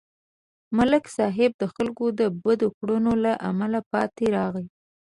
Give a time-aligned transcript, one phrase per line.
[0.77, 4.65] ملک صاحب د خلکو د بدو کړنو له امله پاتې راغی.